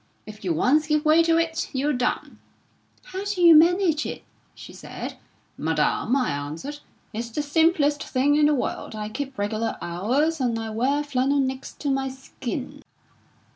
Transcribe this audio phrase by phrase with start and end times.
[0.25, 2.39] If you once give way to it, you're done.'
[3.03, 4.23] 'How do you manage it?'
[4.55, 5.15] she said.
[5.59, 6.79] 'Madam,' I answered,
[7.13, 8.95] 'it's the simplest thing in the world.
[8.95, 12.81] I keep regular hours, and I wear flannel next to my skin.'"